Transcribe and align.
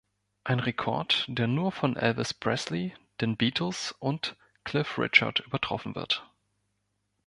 Ein 0.45 0.59
Rekord, 0.59 1.25
der 1.27 1.45
nur 1.45 1.71
von 1.71 1.95
Elvis 1.95 2.33
Presley, 2.33 2.95
den 3.21 3.37
Beatles 3.37 3.91
und 3.99 4.35
Cliff 4.63 4.97
Richard 4.97 5.41
übertroffen 5.41 5.93
wird. 5.93 6.27